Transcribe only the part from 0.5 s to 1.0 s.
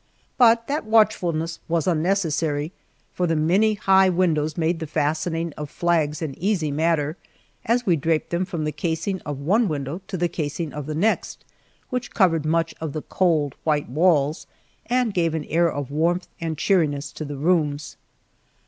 that